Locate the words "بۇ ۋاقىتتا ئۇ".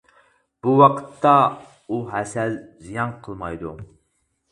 0.67-1.99